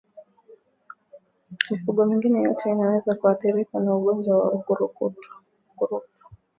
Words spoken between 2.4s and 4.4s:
yote inaweza kuathirika na ugonjwa